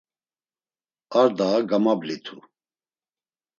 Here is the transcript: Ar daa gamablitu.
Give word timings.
Ar 1.19 1.29
daa 1.37 1.57
gamablitu. 1.69 2.37